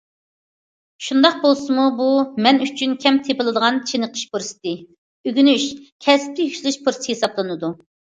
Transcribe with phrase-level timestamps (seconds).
[1.07, 2.07] شۇنداق بولسىمۇ بۇ
[2.47, 5.71] مەن ئۈچۈن كەم تېپىلىدىغان چېنىقىش پۇرسىتى، ئۆگىنىش،
[6.09, 7.77] كەسىپتە يۈكسىلىش پۇرسىتى ھېسابلىنىدۇ.